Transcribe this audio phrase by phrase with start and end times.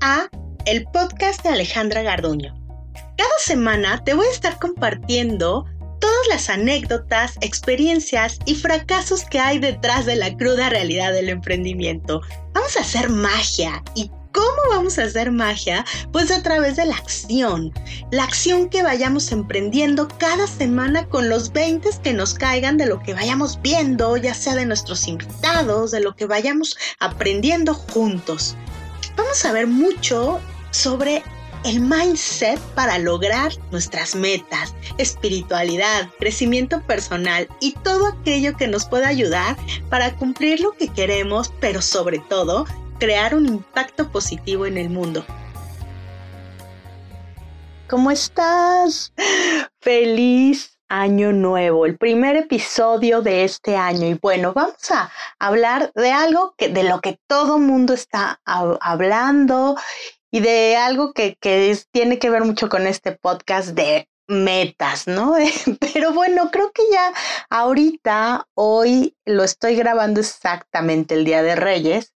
[0.00, 0.28] A
[0.64, 2.54] el podcast de Alejandra Garduño.
[3.18, 5.64] Cada semana te voy a estar compartiendo
[5.98, 12.20] todas las anécdotas, experiencias y fracasos que hay detrás de la cruda realidad del emprendimiento.
[12.54, 15.84] Vamos a hacer magia y ¿Cómo vamos a hacer magia?
[16.12, 17.72] Pues a través de la acción.
[18.12, 23.02] La acción que vayamos emprendiendo cada semana con los 20 que nos caigan de lo
[23.02, 28.56] que vayamos viendo, ya sea de nuestros invitados, de lo que vayamos aprendiendo juntos.
[29.16, 31.22] Vamos a ver mucho sobre
[31.64, 39.08] el mindset para lograr nuestras metas, espiritualidad, crecimiento personal y todo aquello que nos pueda
[39.08, 39.56] ayudar
[39.88, 42.66] para cumplir lo que queremos, pero sobre todo
[43.00, 45.24] crear un impacto positivo en el mundo.
[47.88, 49.12] ¿Cómo estás?
[49.80, 54.06] Feliz año nuevo, el primer episodio de este año.
[54.06, 59.76] Y bueno, vamos a hablar de algo que, de lo que todo mundo está hablando
[60.30, 65.34] y de algo que, que tiene que ver mucho con este podcast de metas, ¿no?
[65.80, 67.12] Pero bueno, creo que ya
[67.50, 72.12] ahorita, hoy lo estoy grabando exactamente el Día de Reyes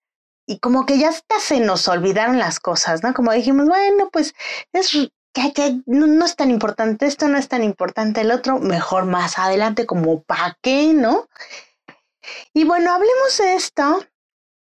[0.48, 3.14] y como que ya hasta se nos olvidaron las cosas, ¿no?
[3.14, 4.34] Como dijimos, bueno, pues
[4.72, 5.10] es
[5.86, 10.22] no, es tan importante esto, no es tan importante el otro, mejor más adelante, como
[10.24, 11.28] para qué, ¿no?
[12.54, 14.06] Y bueno, hablemos de esto,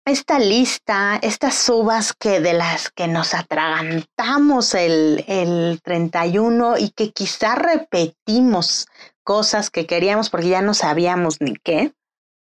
[0.05, 7.12] esta lista, estas uvas que de las que nos atragantamos el, el 31 y que
[7.12, 8.87] quizá repetimos
[9.23, 11.95] cosas que queríamos porque ya no sabíamos ni qué,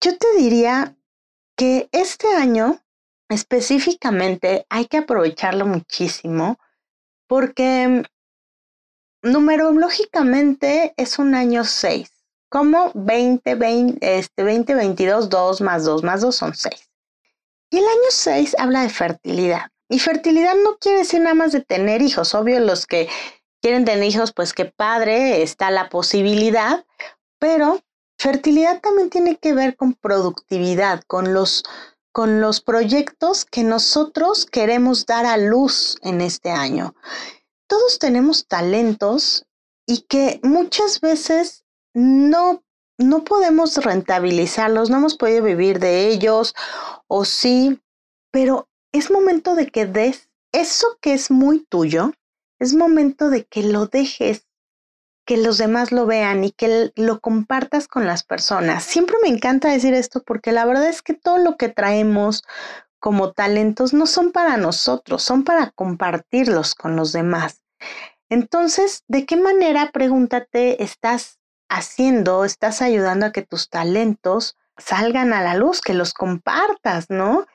[0.00, 0.96] yo te diría
[1.56, 2.80] que este año
[3.28, 6.58] específicamente hay que aprovecharlo muchísimo
[7.32, 8.02] porque
[9.22, 12.10] numerológicamente es un año 6.
[12.50, 16.90] Como 20, 20, este, 20, 22, 2 más 2 más 2 son 6.
[17.70, 19.70] Y el año 6 habla de fertilidad.
[19.88, 22.34] Y fertilidad no quiere decir nada más de tener hijos.
[22.34, 23.08] Obvio, los que
[23.62, 26.84] quieren tener hijos, pues qué padre, está la posibilidad.
[27.38, 27.80] Pero
[28.18, 31.64] fertilidad también tiene que ver con productividad, con los
[32.12, 36.94] con los proyectos que nosotros queremos dar a luz en este año.
[37.66, 39.46] Todos tenemos talentos
[39.86, 41.64] y que muchas veces
[41.94, 42.62] no,
[42.98, 46.54] no podemos rentabilizarlos, no hemos podido vivir de ellos
[47.08, 47.80] o sí,
[48.30, 52.12] pero es momento de que des eso que es muy tuyo,
[52.58, 54.46] es momento de que lo dejes
[55.24, 58.84] que los demás lo vean y que lo compartas con las personas.
[58.84, 62.42] Siempre me encanta decir esto porque la verdad es que todo lo que traemos
[62.98, 67.62] como talentos no son para nosotros, son para compartirlos con los demás.
[68.28, 75.42] Entonces, ¿de qué manera, pregúntate, estás haciendo, estás ayudando a que tus talentos salgan a
[75.42, 77.46] la luz, que los compartas, ¿no?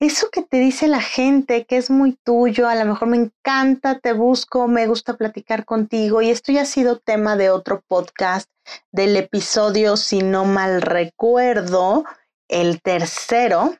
[0.00, 3.98] Eso que te dice la gente que es muy tuyo, a lo mejor me encanta,
[3.98, 8.50] te busco, me gusta platicar contigo y esto ya ha sido tema de otro podcast
[8.92, 12.04] del episodio, si no mal recuerdo,
[12.48, 13.74] el tercero,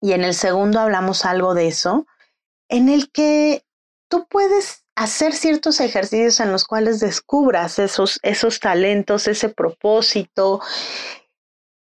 [0.00, 2.06] y en el segundo hablamos algo de eso,
[2.68, 3.64] en el que
[4.08, 10.60] tú puedes hacer ciertos ejercicios en los cuales descubras esos, esos talentos, ese propósito.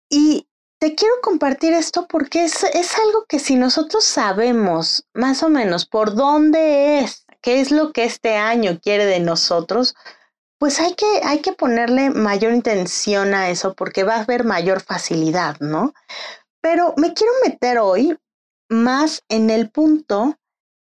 [0.09, 0.47] Y
[0.85, 5.87] te quiero compartir esto porque es, es algo que si nosotros sabemos más o menos
[5.87, 9.95] por dónde es, qué es lo que este año quiere de nosotros,
[10.59, 14.79] pues hay que, hay que ponerle mayor intención a eso porque va a haber mayor
[14.79, 15.95] facilidad, ¿no?
[16.61, 18.15] Pero me quiero meter hoy
[18.69, 20.37] más en el punto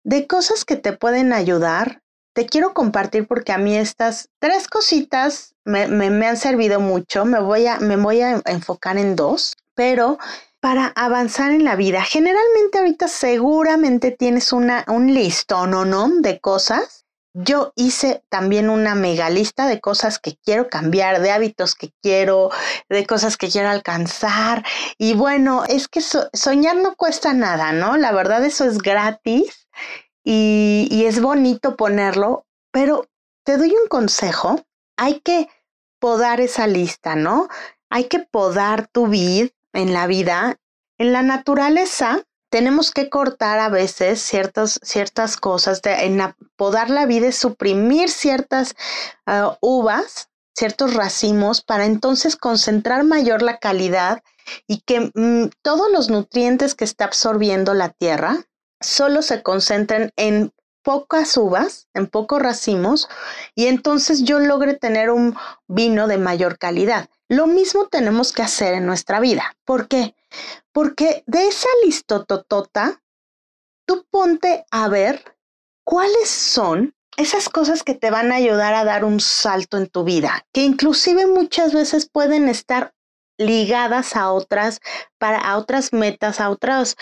[0.03, 2.01] de cosas que te pueden ayudar.
[2.33, 7.23] Te quiero compartir porque a mí estas tres cositas me, me, me han servido mucho.
[7.23, 10.17] Me voy, a, me voy a enfocar en dos pero
[10.59, 16.39] para avanzar en la vida, generalmente ahorita seguramente tienes una, un listón o no de
[16.39, 17.05] cosas.
[17.35, 22.49] Yo hice también una mega lista de cosas que quiero cambiar, de hábitos que quiero,
[22.89, 24.65] de cosas que quiero alcanzar.
[24.97, 27.97] Y bueno, es que soñar no cuesta nada, ¿no?
[27.97, 29.67] La verdad eso es gratis
[30.23, 33.05] y, y es bonito ponerlo, pero
[33.43, 34.61] te doy un consejo,
[34.97, 35.47] hay que
[35.99, 37.49] podar esa lista, ¿no?
[37.91, 40.57] Hay que podar tu vida en la vida,
[40.97, 47.27] en la naturaleza, tenemos que cortar a veces ciertas, ciertas cosas, de, en la vida
[47.27, 48.75] es suprimir ciertas
[49.25, 54.23] ah, uvas, ciertos racimos, para entonces concentrar mayor la calidad
[54.67, 58.45] y que mm, todos los nutrientes que está absorbiendo la tierra
[58.79, 60.53] solo se concentren en
[60.85, 63.09] pocas uvas, en pocos racimos,
[63.55, 65.35] y entonces yo logre tener un
[65.67, 67.09] vino de mayor calidad.
[67.27, 69.57] Lo mismo tenemos que hacer en nuestra vida.
[69.65, 70.15] ¿Por qué?
[70.71, 73.01] Porque de esa listototota
[73.87, 75.35] tú ponte a ver
[75.83, 80.03] cuáles son esas cosas que te van a ayudar a dar un salto en tu
[80.03, 82.93] vida, que inclusive muchas veces pueden estar
[83.39, 84.81] ligadas a otras,
[85.17, 86.95] para, a otras metas, a otros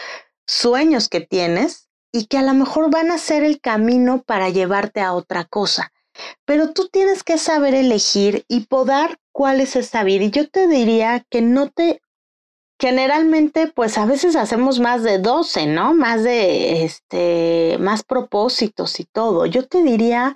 [0.48, 5.01] sueños que tienes y que a lo mejor van a ser el camino para llevarte
[5.01, 5.92] a otra cosa.
[6.45, 10.25] Pero tú tienes que saber elegir y podar cuál es esa vida.
[10.25, 12.01] Y yo te diría que no te
[12.80, 15.94] generalmente, pues a veces hacemos más de 12, ¿no?
[15.94, 19.45] Más de, este, más propósitos y todo.
[19.45, 20.36] Yo te diría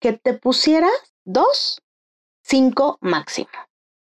[0.00, 0.92] que te pusieras
[1.24, 1.80] dos,
[2.42, 3.48] cinco máximo.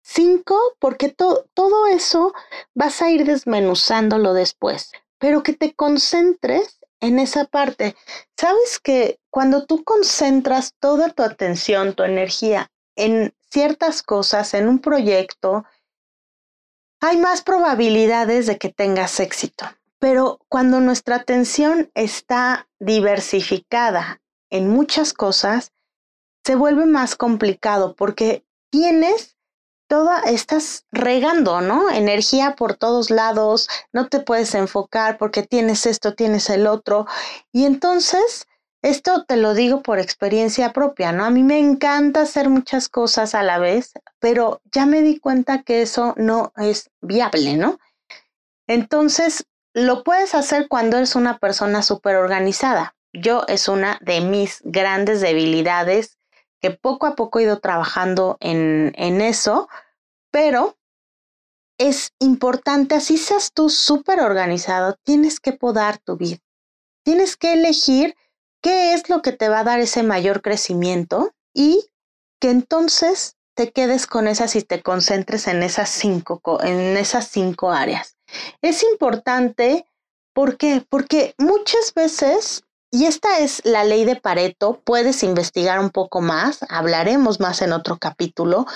[0.03, 2.33] Cinco, porque todo eso
[2.73, 7.95] vas a ir desmenuzándolo después, pero que te concentres en esa parte.
[8.37, 14.79] Sabes que cuando tú concentras toda tu atención, tu energía en ciertas cosas, en un
[14.79, 15.65] proyecto,
[17.01, 19.65] hay más probabilidades de que tengas éxito.
[19.99, 25.73] Pero cuando nuestra atención está diversificada en muchas cosas,
[26.43, 29.37] se vuelve más complicado porque tienes
[29.91, 31.91] toda, estás regando, ¿no?
[31.91, 37.07] Energía por todos lados, no te puedes enfocar porque tienes esto, tienes el otro.
[37.51, 38.47] Y entonces
[38.81, 41.25] esto te lo digo por experiencia propia, ¿no?
[41.25, 45.63] A mí me encanta hacer muchas cosas a la vez, pero ya me di cuenta
[45.63, 47.77] que eso no es viable, ¿no?
[48.67, 49.43] Entonces,
[49.73, 52.95] lo puedes hacer cuando eres una persona súper organizada.
[53.11, 56.17] Yo es una de mis grandes debilidades
[56.61, 59.67] que poco a poco he ido trabajando en, en eso,
[60.31, 60.77] pero
[61.77, 66.37] es importante, así seas tú súper organizado, tienes que podar tu vida.
[67.03, 68.15] Tienes que elegir
[68.61, 71.89] qué es lo que te va a dar ese mayor crecimiento y
[72.39, 77.71] que entonces te quedes con esas y te concentres en esas cinco, en esas cinco
[77.71, 78.17] áreas.
[78.61, 79.85] Es importante,
[80.33, 80.85] ¿por qué?
[80.87, 86.59] Porque muchas veces, y esta es la ley de Pareto, puedes investigar un poco más,
[86.69, 88.67] hablaremos más en otro capítulo,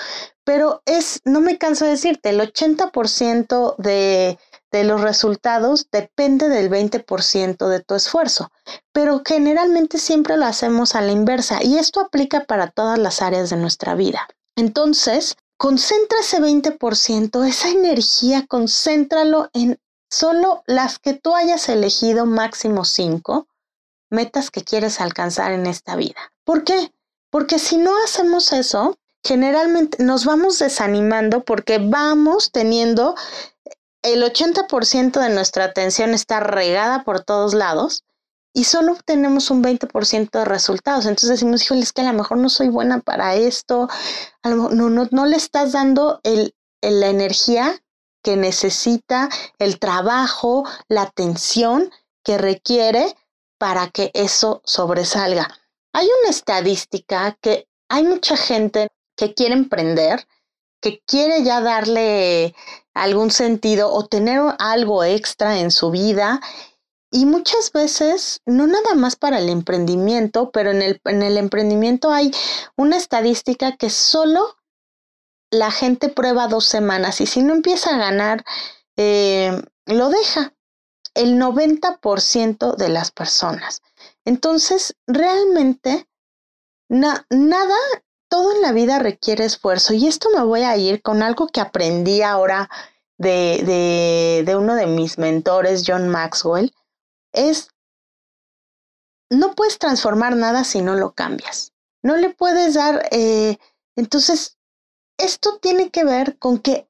[0.43, 4.37] pero es, no me canso de decirte, el 80% de
[4.75, 8.51] de los resultados depende del 20% de tu esfuerzo,
[8.91, 13.49] pero generalmente siempre lo hacemos a la inversa y esto aplica para todas las áreas
[13.49, 14.27] de nuestra vida.
[14.57, 19.79] Entonces, concentra ese 20%, esa energía, concéntralo en
[20.09, 23.47] solo las que tú hayas elegido, máximo 5
[24.15, 26.31] metas que quieres alcanzar en esta vida.
[26.43, 26.91] ¿Por qué?
[27.29, 33.15] Porque si no hacemos eso, generalmente nos vamos desanimando porque vamos teniendo
[34.03, 38.03] el 80% de nuestra atención está regada por todos lados
[38.53, 41.05] y solo obtenemos un 20% de resultados.
[41.05, 43.89] Entonces decimos, híjole, es que a lo mejor no soy buena para esto,
[44.43, 47.81] no, no, no le estás dando el, la energía
[48.23, 49.29] que necesita,
[49.59, 51.91] el trabajo, la atención
[52.23, 53.15] que requiere
[53.65, 55.49] para que eso sobresalga.
[55.91, 60.27] Hay una estadística que hay mucha gente que quiere emprender,
[60.83, 62.53] que quiere ya darle
[62.93, 66.41] algún sentido o tener algo extra en su vida.
[67.09, 72.11] Y muchas veces, no nada más para el emprendimiento, pero en el, en el emprendimiento
[72.11, 72.29] hay
[72.75, 74.57] una estadística que solo
[75.49, 78.45] la gente prueba dos semanas y si no empieza a ganar,
[78.95, 80.54] eh, lo deja
[81.15, 83.81] el 90% de las personas.
[84.25, 86.07] Entonces, realmente,
[86.87, 87.75] nada
[88.29, 91.61] todo en la vida requiere esfuerzo y esto me voy a ir con algo que
[91.61, 92.69] aprendí ahora
[93.17, 96.73] de, de, uno de mis mentores, John Maxwell,
[97.31, 97.69] es
[99.29, 101.73] no puedes transformar nada si no lo cambias.
[102.03, 103.57] No le puedes dar, eh,
[103.95, 104.57] entonces,
[105.17, 106.87] esto tiene que ver con que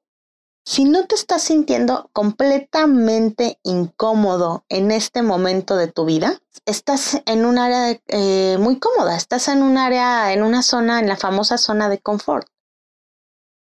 [0.66, 7.46] si no te estás sintiendo completamente incómodo en este momento de tu vida, estás en
[7.46, 11.56] un área eh, muy cómoda, estás en un área, en una zona, en la famosa
[11.56, 12.48] zona de confort.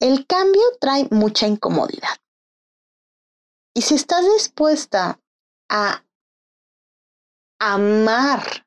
[0.01, 2.19] El cambio trae mucha incomodidad.
[3.75, 5.21] Y si estás dispuesta
[5.71, 6.05] a
[7.61, 8.67] amar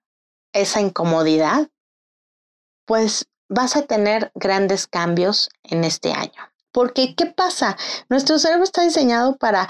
[0.54, 1.70] esa incomodidad,
[2.86, 6.51] pues vas a tener grandes cambios en este año.
[6.72, 7.78] Porque, ¿qué pasa?
[8.10, 9.68] Nuestro cerebro está diseñado para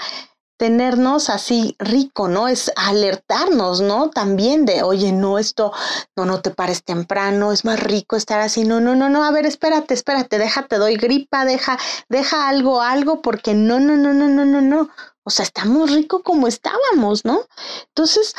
[0.62, 2.46] tenernos así rico, ¿no?
[2.46, 4.10] Es alertarnos, ¿no?
[4.10, 5.72] También de, oye, no, esto,
[6.14, 9.32] no, no te pares temprano, es más rico estar así, no, no, no, no, a
[9.32, 11.78] ver, espérate, espérate, déjate, doy gripa, deja,
[12.08, 14.88] deja algo, algo, porque no, no, no, no, no, no, no.
[15.24, 17.40] O sea, estamos rico como estábamos, ¿no?
[17.88, 18.34] Entonces,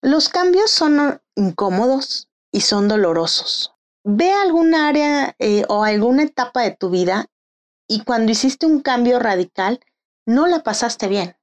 [0.00, 3.74] los cambios son incómodos y son dolorosos.
[4.02, 7.26] Ve algún área eh, o alguna etapa de tu vida
[7.88, 9.80] y cuando hiciste un cambio radical,
[10.26, 11.36] no la pasaste bien.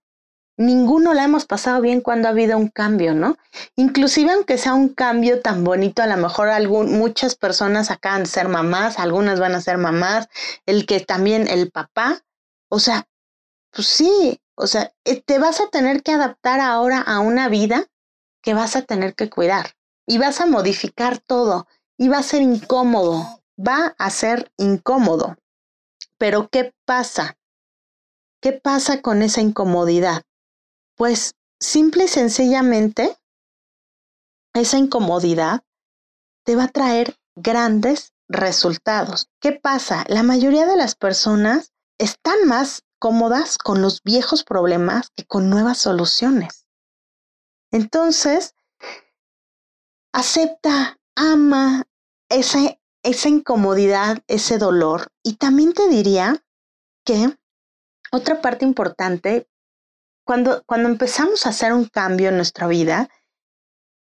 [0.55, 3.37] ninguno la hemos pasado bien cuando ha habido un cambio, ¿no?
[3.75, 8.29] Inclusive aunque sea un cambio tan bonito, a lo mejor algún, muchas personas acaban de
[8.29, 10.27] ser mamás, algunas van a ser mamás,
[10.67, 12.23] el que también el papá,
[12.69, 13.07] o sea,
[13.71, 17.87] pues sí, o sea, eh, te vas a tener que adaptar ahora a una vida
[18.43, 19.71] que vas a tener que cuidar
[20.05, 25.37] y vas a modificar todo y va a ser incómodo, va a ser incómodo.
[26.23, 27.37] Pero ¿qué pasa?
[28.41, 30.21] ¿Qué pasa con esa incomodidad?
[30.95, 33.17] Pues simple y sencillamente,
[34.53, 35.65] esa incomodidad
[36.45, 39.27] te va a traer grandes resultados.
[39.41, 40.05] ¿Qué pasa?
[40.07, 45.77] La mayoría de las personas están más cómodas con los viejos problemas que con nuevas
[45.77, 46.67] soluciones.
[47.69, 48.55] Entonces,
[50.13, 51.83] acepta, ama
[52.29, 55.09] esa, esa incomodidad, ese dolor.
[55.21, 56.43] Y también te diría
[57.05, 57.37] que
[58.11, 59.47] otra parte importante,
[60.25, 63.09] cuando, cuando empezamos a hacer un cambio en nuestra vida,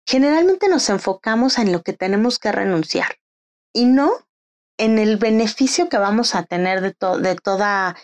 [0.07, 3.17] generalmente nos enfocamos en lo que tenemos que renunciar
[3.73, 4.11] y no
[4.77, 7.97] en el beneficio que vamos a tener de, de toda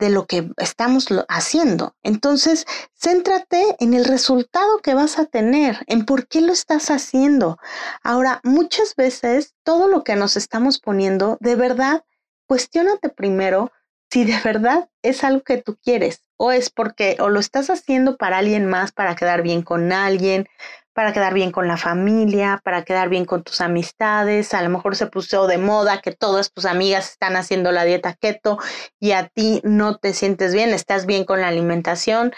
[0.00, 1.94] de lo que estamos haciendo.
[2.02, 2.66] Entonces,
[2.98, 7.58] céntrate en el resultado que vas a tener, en por qué lo estás haciendo.
[8.02, 12.04] Ahora, muchas veces todo lo que nos estamos poniendo, de verdad,
[12.46, 13.70] cuestiónate primero
[14.10, 18.16] si de verdad es algo que tú quieres o es porque o lo estás haciendo
[18.16, 20.48] para alguien más, para quedar bien con alguien,
[20.92, 24.54] para quedar bien con la familia, para quedar bien con tus amistades.
[24.54, 28.14] A lo mejor se puso de moda que todas tus amigas están haciendo la dieta
[28.14, 28.58] keto
[28.98, 32.32] y a ti no te sientes bien, estás bien con la alimentación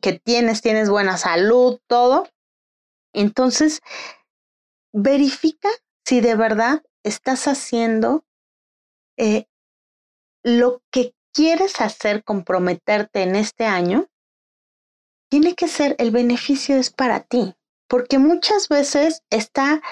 [0.00, 2.28] que tienes, tienes buena salud, todo.
[3.12, 3.82] Entonces,
[4.92, 5.68] verifica
[6.04, 8.24] si de verdad estás haciendo
[9.18, 9.46] eh,
[10.42, 14.06] lo que quieres hacer, comprometerte en este año.
[15.30, 17.54] Tiene que ser el beneficio es para ti
[17.92, 19.82] porque muchas veces está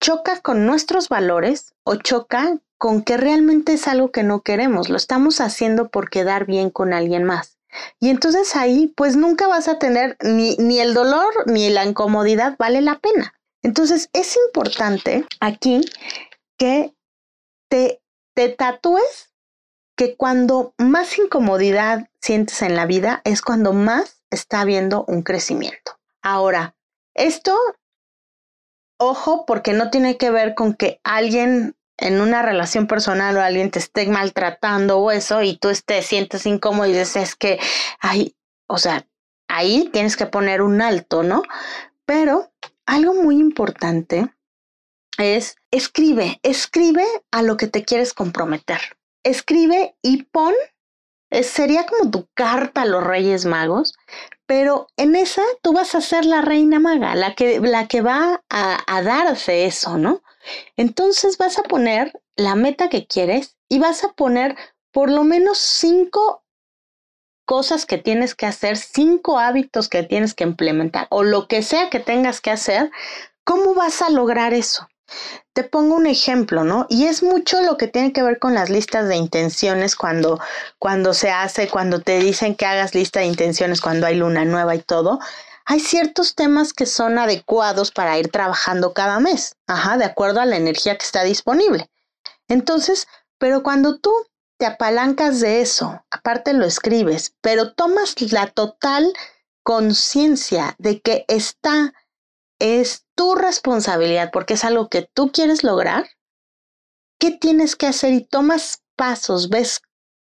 [0.00, 4.96] choca con nuestros valores o choca con que realmente es algo que no queremos, lo
[4.96, 7.58] estamos haciendo por quedar bien con alguien más.
[8.00, 12.56] Y entonces ahí pues nunca vas a tener ni, ni el dolor ni la incomodidad
[12.58, 13.34] vale la pena.
[13.62, 15.82] Entonces es importante aquí
[16.58, 16.92] que
[17.70, 18.02] te,
[18.34, 19.32] te tatúes
[19.96, 26.00] que cuando más incomodidad sientes en la vida es cuando más está habiendo un crecimiento.
[26.20, 26.75] Ahora,
[27.16, 27.56] esto,
[28.98, 33.70] ojo, porque no tiene que ver con que alguien en una relación personal o alguien
[33.70, 37.58] te esté maltratando o eso y tú te sientes incómodo y dices, es que,
[38.00, 38.36] ay,
[38.68, 39.06] o sea,
[39.48, 41.42] ahí tienes que poner un alto, ¿no?
[42.04, 42.52] Pero
[42.84, 44.32] algo muy importante
[45.18, 48.80] es escribe, escribe a lo que te quieres comprometer.
[49.24, 50.54] Escribe y pon,
[51.42, 53.94] sería como tu carta a los Reyes Magos,
[54.46, 58.42] pero en esa tú vas a ser la reina maga, la que, la que va
[58.48, 60.22] a, a darse eso, ¿no?
[60.76, 64.56] Entonces vas a poner la meta que quieres y vas a poner
[64.92, 66.44] por lo menos cinco
[67.46, 71.90] cosas que tienes que hacer, cinco hábitos que tienes que implementar o lo que sea
[71.90, 72.90] que tengas que hacer,
[73.44, 74.88] ¿cómo vas a lograr eso?
[75.52, 76.86] Te pongo un ejemplo, ¿no?
[76.88, 80.40] Y es mucho lo que tiene que ver con las listas de intenciones cuando,
[80.78, 84.74] cuando se hace, cuando te dicen que hagas lista de intenciones, cuando hay luna nueva
[84.74, 85.18] y todo.
[85.64, 90.46] Hay ciertos temas que son adecuados para ir trabajando cada mes, ajá, de acuerdo a
[90.46, 91.90] la energía que está disponible.
[92.48, 93.08] Entonces,
[93.38, 94.12] pero cuando tú
[94.58, 99.12] te apalancas de eso, aparte lo escribes, pero tomas la total
[99.62, 101.92] conciencia de que está
[102.58, 106.06] es tu responsabilidad porque es algo que tú quieres lograr,
[107.18, 108.12] ¿qué tienes que hacer?
[108.12, 109.82] Y tomas pasos, ves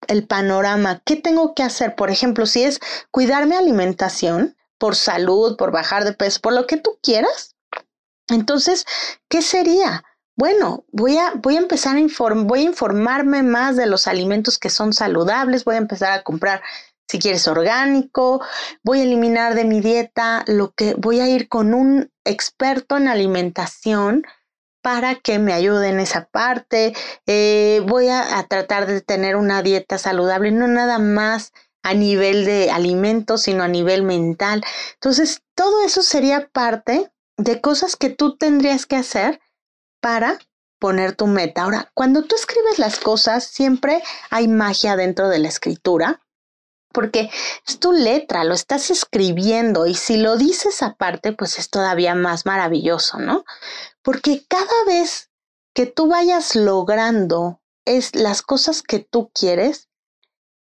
[0.06, 1.96] el panorama, ¿qué tengo que hacer?
[1.96, 2.80] Por ejemplo, si es
[3.10, 7.56] cuidar mi alimentación por salud, por bajar de peso, por lo que tú quieras,
[8.28, 8.84] entonces,
[9.28, 10.04] ¿qué sería?
[10.36, 14.70] Bueno, voy a, voy a empezar a, voy a informarme más de los alimentos que
[14.70, 16.62] son saludables, voy a empezar a comprar
[17.08, 18.42] si quieres orgánico,
[18.84, 23.08] voy a eliminar de mi dieta lo que voy a ir con un experto en
[23.08, 24.24] alimentación
[24.82, 26.94] para que me ayude en esa parte.
[27.26, 32.44] Eh, voy a, a, tratar de tener una dieta saludable, no nada más a nivel
[32.44, 34.64] de alimentos, sino a nivel mental.
[34.94, 39.40] Entonces, todo eso sería parte de cosas que tú tendrías que hacer
[40.00, 40.38] para
[40.78, 41.62] poner tu meta.
[41.62, 46.20] Ahora, cuando tú escribes las cosas, siempre hay magia dentro de la escritura
[46.92, 47.30] porque
[47.66, 52.46] es tu letra, lo estás escribiendo y si lo dices aparte, pues es todavía más
[52.46, 53.44] maravilloso, ¿no?
[54.02, 55.30] Porque cada vez
[55.74, 59.88] que tú vayas logrando es las cosas que tú quieres,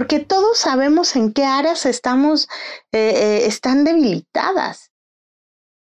[0.00, 2.48] porque todos sabemos en qué áreas estamos,
[2.90, 4.92] eh, eh, están debilitadas.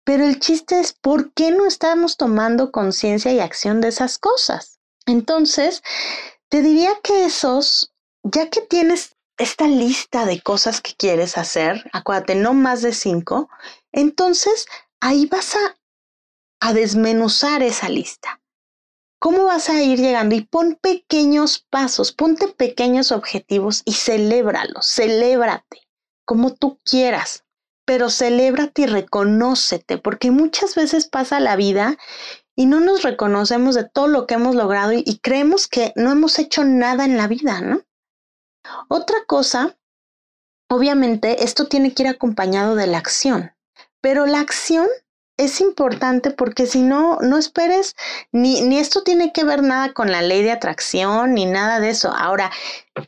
[0.05, 4.79] Pero el chiste es por qué no estamos tomando conciencia y acción de esas cosas.
[5.05, 5.83] Entonces,
[6.47, 7.93] te diría que esos,
[8.23, 13.49] ya que tienes esta lista de cosas que quieres hacer, acuérdate, no más de cinco,
[13.91, 14.65] entonces
[15.01, 15.75] ahí vas a,
[16.61, 18.39] a desmenuzar esa lista.
[19.19, 20.35] ¿Cómo vas a ir llegando?
[20.35, 25.81] Y pon pequeños pasos, ponte pequeños objetivos y celébralos, celébrate
[26.25, 27.45] como tú quieras,
[27.85, 31.97] pero celébrate y reconócete, porque muchas veces pasa la vida
[32.55, 36.11] y no nos reconocemos de todo lo que hemos logrado y, y creemos que no
[36.11, 37.81] hemos hecho nada en la vida, ¿no?
[38.87, 39.77] Otra cosa,
[40.69, 43.53] obviamente, esto tiene que ir acompañado de la acción,
[44.01, 44.87] pero la acción
[45.37, 47.95] es importante porque si no, no esperes,
[48.31, 51.89] ni, ni esto tiene que ver nada con la ley de atracción, ni nada de
[51.89, 52.11] eso.
[52.11, 52.51] Ahora,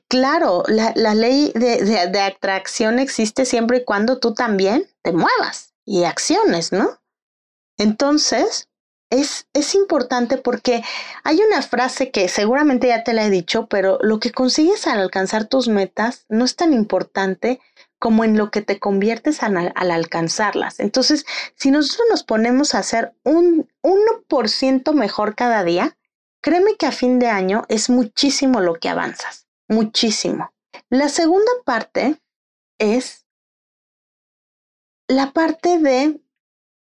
[0.07, 5.13] claro, la, la ley de, de, de, atracción existe siempre y cuando tú también te
[5.13, 7.00] muevas y acciones, ¿no?
[7.77, 8.67] Entonces,
[9.10, 10.84] es, es importante porque
[11.24, 15.00] hay una frase que seguramente ya te la he dicho, pero lo que consigues al
[15.00, 17.62] alcanzar tus metas no es tan importante
[17.99, 20.79] como en lo que te conviertes al, al, alcanzarlas.
[20.79, 25.97] Entonces, si nosotros nos ponemos a hacer un 1% mejor cada día,
[26.41, 30.53] créeme que a fin de año es muchísimo lo que avanzas, muchísimo.
[30.89, 32.21] La segunda parte
[32.79, 33.25] es
[35.07, 36.21] la parte de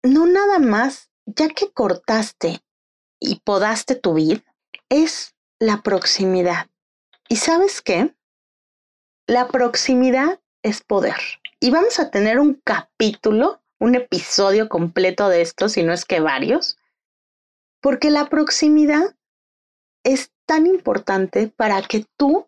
[0.03, 2.63] no nada más, ya que cortaste
[3.19, 4.43] y podaste tu vida,
[4.89, 6.69] es la proximidad.
[7.27, 8.15] ¿Y sabes qué?
[9.27, 11.15] La proximidad es poder.
[11.59, 16.19] Y vamos a tener un capítulo, un episodio completo de esto, si no es que
[16.19, 16.77] varios,
[17.81, 19.15] porque la proximidad
[20.03, 22.47] es tan importante para que tú...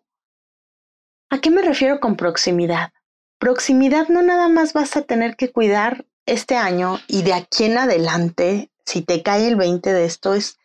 [1.30, 2.92] ¿A qué me refiero con proximidad?
[3.38, 7.78] Proximidad no nada más vas a tener que cuidar este año y de aquí en
[7.78, 10.58] adelante, si te cae el 20 de esto, es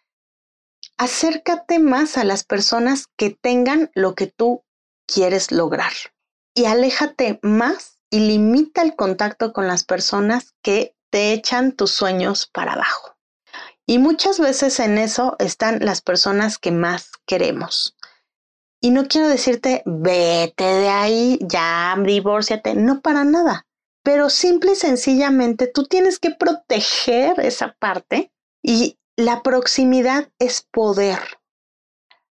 [0.97, 4.63] acércate más a las personas que tengan lo que tú
[5.05, 5.93] quieres lograr
[6.53, 12.47] y aléjate más y limita el contacto con las personas que te echan tus sueños
[12.51, 13.15] para abajo.
[13.85, 17.97] Y muchas veces en eso están las personas que más queremos.
[18.81, 23.65] Y no quiero decirte, vete de ahí, ya, divórciate, no para nada.
[24.03, 31.19] Pero simple y sencillamente tú tienes que proteger esa parte y la proximidad es poder.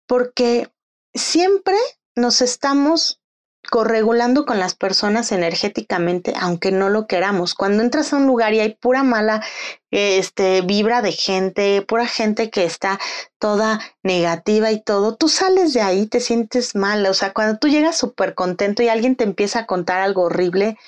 [0.07, 0.71] Porque
[1.15, 1.77] siempre
[2.15, 3.23] nos estamos
[3.71, 7.55] corregulando con las personas energéticamente, aunque no lo queramos.
[7.55, 9.43] Cuando entras a un lugar y hay pura mala
[9.91, 13.01] este, vibra de gente, pura gente que está
[13.39, 17.07] toda negativa y todo, tú sales de ahí, te sientes mal.
[17.07, 20.79] O sea, cuando tú llegas súper contento y alguien te empieza a contar algo horrible,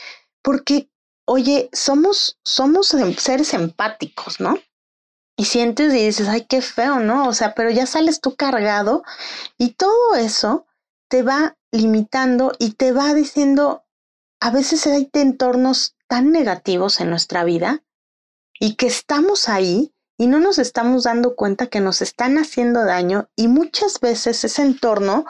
[0.42, 0.88] porque,
[1.24, 4.58] oye, somos, somos em, seres empáticos, ¿no?
[5.36, 7.28] Y sientes y dices, ay, qué feo, ¿no?
[7.28, 9.02] O sea, pero ya sales tú cargado
[9.58, 10.65] y todo eso
[11.08, 13.84] te va limitando y te va diciendo,
[14.40, 17.82] a veces hay entornos tan negativos en nuestra vida
[18.58, 23.28] y que estamos ahí y no nos estamos dando cuenta que nos están haciendo daño
[23.36, 25.26] y muchas veces ese entorno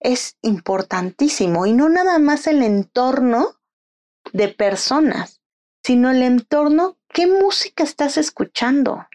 [0.00, 3.60] es importantísimo y no nada más el entorno
[4.32, 5.42] de personas,
[5.82, 9.06] sino el entorno, ¿qué música estás escuchando?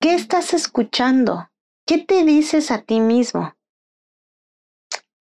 [0.00, 1.50] ¿Qué estás escuchando?
[1.86, 3.56] ¿Qué te dices a ti mismo?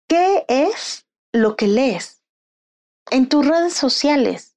[0.08, 2.22] ¿Qué es lo que lees?
[3.10, 4.56] En tus redes sociales.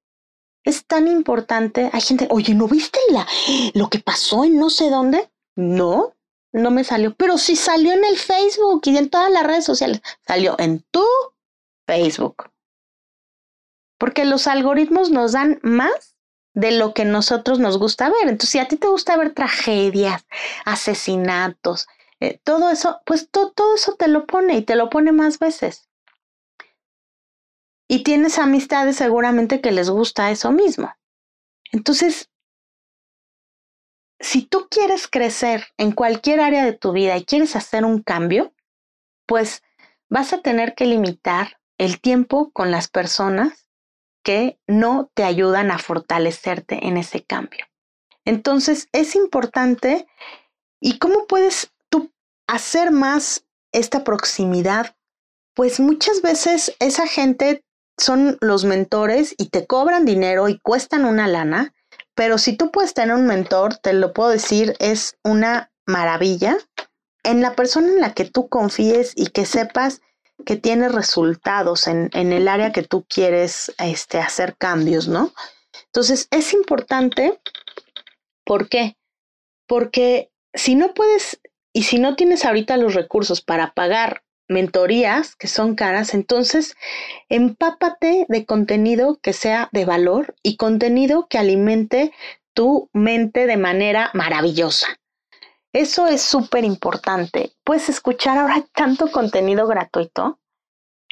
[0.63, 1.89] Es tan importante.
[1.91, 3.27] Hay gente, oye, ¿no viste la,
[3.73, 5.29] lo que pasó en no sé dónde?
[5.57, 6.15] No,
[6.53, 7.13] no me salió.
[7.15, 10.01] Pero sí salió en el Facebook y en todas las redes sociales.
[10.25, 11.05] Salió en tu
[11.85, 12.49] Facebook.
[13.97, 16.08] Porque los algoritmos nos dan más
[16.59, 18.23] de lo que nosotros nos gusta ver.
[18.23, 20.25] Entonces, si a ti te gusta ver tragedias,
[20.65, 21.87] asesinatos,
[22.19, 25.89] eh, todo eso, pues todo eso te lo pone y te lo pone más veces.
[27.87, 30.93] Y tienes amistades seguramente que les gusta eso mismo.
[31.71, 32.29] Entonces,
[34.19, 38.53] si tú quieres crecer en cualquier área de tu vida y quieres hacer un cambio,
[39.25, 39.63] pues
[40.09, 43.68] vas a tener que limitar el tiempo con las personas
[44.23, 47.65] que no te ayudan a fortalecerte en ese cambio.
[48.25, 50.07] Entonces, es importante
[50.79, 52.11] y cómo puedes tú
[52.47, 54.95] hacer más esta proximidad.
[55.55, 57.63] Pues muchas veces esa gente
[57.97, 61.73] son los mentores y te cobran dinero y cuestan una lana,
[62.15, 66.57] pero si tú puedes tener un mentor, te lo puedo decir, es una maravilla
[67.23, 70.01] en la persona en la que tú confíes y que sepas
[70.45, 75.33] que tiene resultados en, en el área que tú quieres este, hacer cambios, ¿no?
[75.85, 77.39] Entonces, es importante,
[78.45, 78.95] ¿por qué?
[79.67, 81.39] Porque si no puedes
[81.73, 86.75] y si no tienes ahorita los recursos para pagar mentorías que son caras, entonces
[87.29, 92.11] empápate de contenido que sea de valor y contenido que alimente
[92.53, 94.99] tu mente de manera maravillosa.
[95.73, 97.53] Eso es súper importante.
[97.63, 100.39] Puedes escuchar ahora tanto contenido gratuito.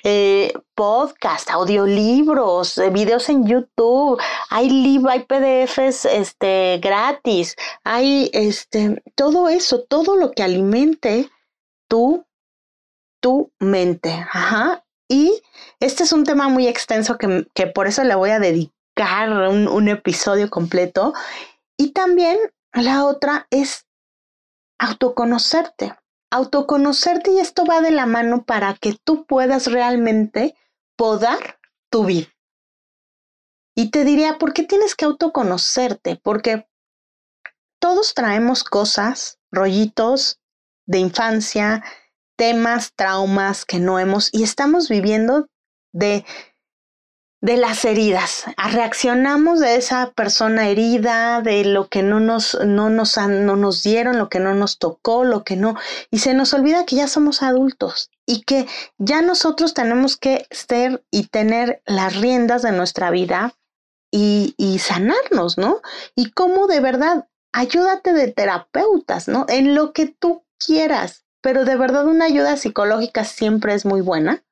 [0.04, 9.02] Eh, podcast, audiolibros, eh, videos en YouTube, hay libros, hay PDFs este, gratis, hay este,
[9.16, 11.32] todo eso, todo lo que alimente
[11.90, 12.26] tu,
[13.22, 14.12] tu mente.
[14.32, 14.86] Ajá.
[15.10, 15.42] Y
[15.80, 19.68] este es un tema muy extenso que, que por eso le voy a dedicar un,
[19.68, 21.14] un episodio completo.
[21.76, 22.38] Y también
[22.72, 23.87] la otra es
[24.80, 25.96] autoconocerte.
[26.30, 30.56] Autoconocerte y esto va de la mano para que tú puedas realmente
[30.98, 31.60] podar
[31.90, 32.28] tu vida.
[33.76, 36.20] Y te diría, ¿por qué tienes que autoconocerte?
[36.22, 36.68] Porque
[37.80, 40.40] todos traemos cosas, rollitos
[40.88, 41.84] de infancia,
[42.38, 45.48] temas, traumas que no hemos y estamos viviendo
[45.94, 46.26] de
[47.42, 48.46] de las heridas.
[48.72, 54.18] Reaccionamos de esa persona herida, de lo que no nos, no nos, no nos dieron,
[54.18, 55.76] lo que no nos tocó, lo que no.
[56.10, 61.04] Y se nos olvida que ya somos adultos y que ya nosotros tenemos que ser
[61.12, 63.54] y tener las riendas de nuestra vida
[64.12, 65.82] y, y sanarnos, ¿no?
[66.16, 69.46] Y cómo de verdad, ayúdate de terapeutas, ¿no?
[69.48, 74.44] En lo que tú quieras, pero de verdad una ayuda psicológica siempre es muy buena.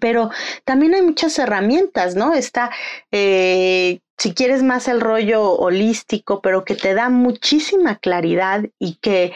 [0.00, 0.30] Pero
[0.64, 2.34] también hay muchas herramientas, ¿no?
[2.34, 2.70] Está,
[3.12, 9.32] eh, si quieres más el rollo holístico, pero que te da muchísima claridad y que,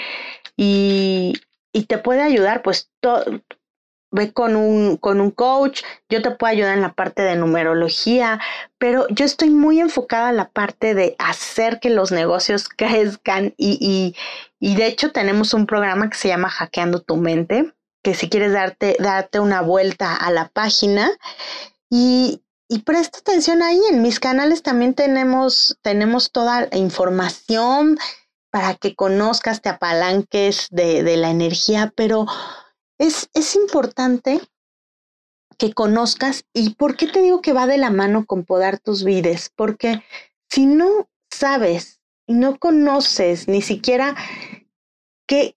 [0.56, 1.34] y,
[1.72, 2.90] y te puede ayudar, pues
[4.10, 8.40] ve con un, con un coach, yo te puedo ayudar en la parte de numerología,
[8.78, 13.78] pero yo estoy muy enfocada en la parte de hacer que los negocios crezcan y,
[13.80, 14.16] y,
[14.58, 18.52] y de hecho tenemos un programa que se llama Hackeando tu mente, que si quieres
[18.52, 21.10] darte, darte una vuelta a la página
[21.90, 23.80] y, y presta atención ahí.
[23.90, 27.98] En mis canales también tenemos, tenemos toda la información
[28.50, 32.26] para que conozcas, te apalanques de, de la energía, pero
[32.98, 34.40] es, es importante
[35.56, 36.44] que conozcas.
[36.52, 39.52] ¿Y por qué te digo que va de la mano con podar tus vides?
[39.54, 40.02] Porque
[40.48, 44.16] si no sabes y no conoces ni siquiera
[45.26, 45.56] qué,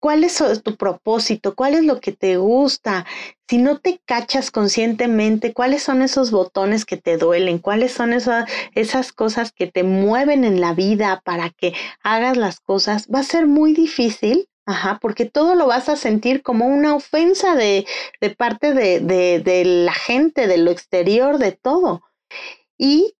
[0.00, 1.54] ¿Cuál es tu propósito?
[1.54, 3.04] ¿Cuál es lo que te gusta?
[3.48, 7.58] Si no te cachas conscientemente, ¿cuáles son esos botones que te duelen?
[7.58, 12.60] ¿Cuáles son esas, esas cosas que te mueven en la vida para que hagas las
[12.60, 13.08] cosas?
[13.12, 17.56] Va a ser muy difícil, ajá, porque todo lo vas a sentir como una ofensa
[17.56, 17.84] de,
[18.20, 22.02] de parte de, de, de la gente, de lo exterior, de todo.
[22.78, 23.14] Y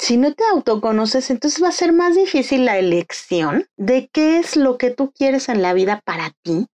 [0.00, 4.56] si no te autoconoces, entonces va a ser más difícil la elección de qué es
[4.56, 6.68] lo que tú quieres en la vida para ti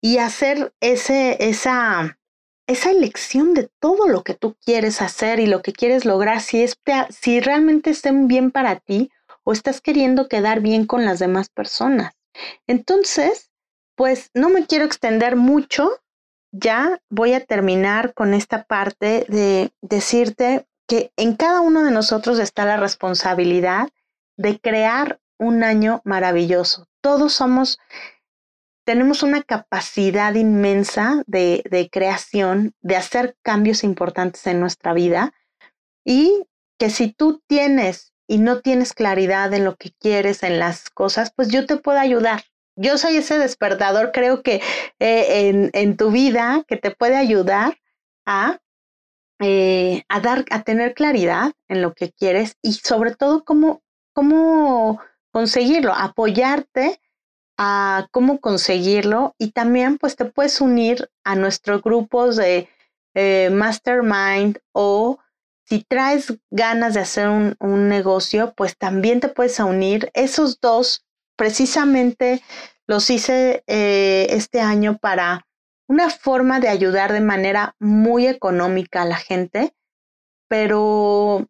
[0.00, 2.18] y hacer ese, esa,
[2.66, 6.62] esa elección de todo lo que tú quieres hacer y lo que quieres lograr, si,
[6.62, 6.78] es,
[7.10, 9.10] si realmente estén bien para ti
[9.44, 12.14] o estás queriendo quedar bien con las demás personas.
[12.66, 13.50] Entonces,
[13.96, 15.90] pues no me quiero extender mucho,
[16.52, 20.66] ya voy a terminar con esta parte de decirte
[21.16, 23.88] en cada uno de nosotros está la responsabilidad
[24.36, 26.86] de crear un año maravilloso.
[27.00, 27.78] Todos somos,
[28.84, 35.32] tenemos una capacidad inmensa de, de creación, de hacer cambios importantes en nuestra vida
[36.04, 36.46] y
[36.78, 41.32] que si tú tienes y no tienes claridad en lo que quieres, en las cosas,
[41.34, 42.44] pues yo te puedo ayudar.
[42.76, 44.60] Yo soy ese despertador, creo que
[44.98, 47.78] eh, en, en tu vida, que te puede ayudar
[48.26, 48.58] a
[49.46, 53.82] eh, a dar, a tener claridad en lo que quieres y sobre todo cómo,
[54.14, 55.02] cómo
[55.32, 56.98] conseguirlo, apoyarte
[57.58, 62.70] a cómo conseguirlo y también pues te puedes unir a nuestros grupos de
[63.14, 65.18] eh, mastermind o
[65.66, 70.10] si traes ganas de hacer un, negocio, pues también te puedes unir.
[70.14, 71.04] Esos dos
[71.36, 72.42] precisamente
[72.86, 75.46] los hice eh, este año para
[75.86, 79.74] una forma de ayudar de manera muy económica a la gente,
[80.48, 81.46] pero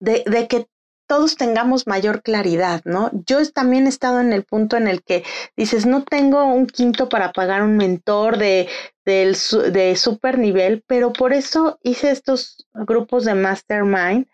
[0.00, 0.66] de, de que
[1.06, 3.10] todos tengamos mayor claridad, ¿no?
[3.26, 5.24] Yo también he estado en el punto en el que
[5.56, 8.68] dices, no tengo un quinto para pagar un mentor de,
[9.04, 14.26] de super nivel, pero por eso hice estos grupos de mastermind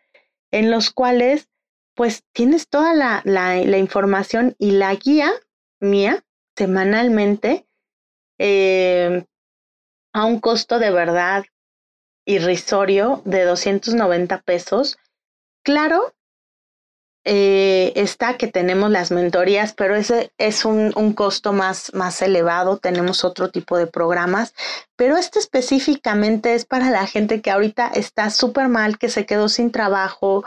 [0.53, 1.49] en los cuales
[1.95, 5.31] pues tienes toda la, la, información y la guía
[5.81, 6.25] mía
[6.57, 7.67] semanalmente
[8.41, 9.25] eh,
[10.15, 11.45] a un costo de verdad
[12.27, 14.97] irrisorio de 290 pesos.
[15.63, 16.15] Claro
[17.25, 22.79] eh, está que tenemos las mentorías, pero ese es un, un, costo más, más elevado.
[22.79, 24.55] Tenemos otro tipo de programas,
[24.97, 29.51] pero este específicamente es para la gente que ahorita está súper mal, que se quedó
[29.51, 30.45] sin trabajo,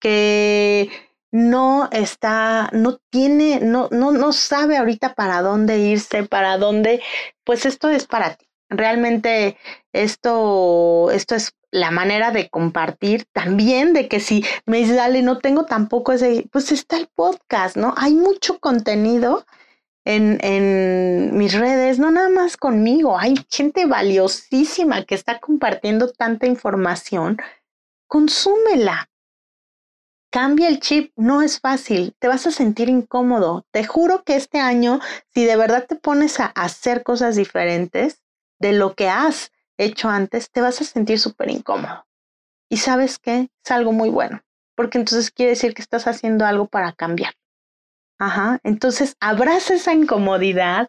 [0.00, 0.90] que
[1.36, 7.02] no está, no tiene, no, no, no sabe ahorita para dónde irse, para dónde,
[7.44, 8.46] pues esto es para ti.
[8.70, 9.58] Realmente
[9.92, 15.36] esto, esto es la manera de compartir también de que si me dice, dale, no
[15.38, 17.92] tengo tampoco ese, pues está el podcast, ¿no?
[17.98, 19.44] Hay mucho contenido
[20.06, 26.46] en, en mis redes, no nada más conmigo, hay gente valiosísima que está compartiendo tanta
[26.46, 27.36] información,
[28.06, 29.10] consúmela.
[30.30, 33.64] Cambia el chip, no es fácil, te vas a sentir incómodo.
[33.70, 35.00] Te juro que este año,
[35.32, 38.22] si de verdad te pones a hacer cosas diferentes
[38.58, 42.06] de lo que has hecho antes, te vas a sentir súper incómodo.
[42.68, 43.50] Y sabes qué?
[43.64, 44.42] Es algo muy bueno,
[44.74, 47.34] porque entonces quiere decir que estás haciendo algo para cambiar.
[48.18, 50.88] Ajá, entonces abraza esa incomodidad,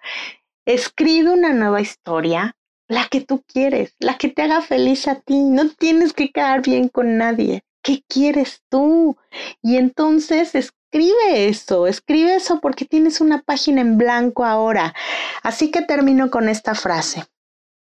[0.65, 2.56] escribe una nueva historia,
[2.88, 5.39] la que tú quieres, la que te haga feliz a ti.
[5.39, 7.63] No tienes que quedar bien con nadie.
[7.88, 9.15] ¿Qué quieres tú?
[9.62, 14.93] Y entonces escribe eso, escribe eso porque tienes una página en blanco ahora.
[15.41, 17.28] Así que termino con esta frase.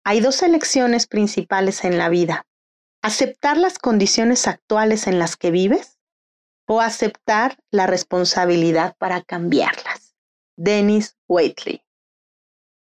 [0.03, 2.45] Hay dos elecciones principales en la vida.
[3.01, 5.97] Aceptar las condiciones actuales en las que vives
[6.67, 10.17] o aceptar la responsabilidad para cambiarlas.
[10.57, 11.81] Dennis Waitley.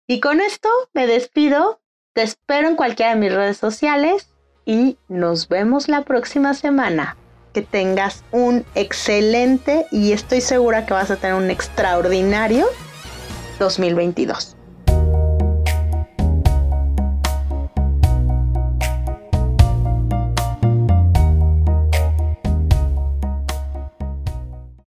[0.08, 1.84] Y con esto me despido.
[2.14, 4.31] Te espero en cualquiera de mis redes sociales
[4.66, 7.18] y nos vemos la próxima semana.
[7.54, 12.66] Que tengas un excelente y estoy segura que vas a tener un extraordinario
[13.60, 14.56] 2022.